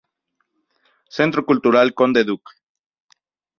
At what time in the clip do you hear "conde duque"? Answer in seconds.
1.93-2.53